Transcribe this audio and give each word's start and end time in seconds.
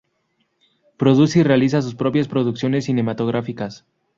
Produce 0.97 1.37
y 1.37 1.43
realiza 1.43 1.83
sus 1.83 1.93
propias 1.93 2.27
producciones 2.27 2.85
cinematográficas. 2.85 3.85